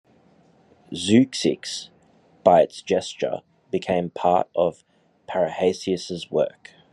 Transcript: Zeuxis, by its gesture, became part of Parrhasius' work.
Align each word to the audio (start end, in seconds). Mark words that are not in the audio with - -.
Zeuxis, 0.95 1.89
by 2.43 2.63
its 2.63 2.81
gesture, 2.81 3.41
became 3.69 4.09
part 4.09 4.49
of 4.55 4.83
Parrhasius' 5.29 6.31
work. 6.31 6.71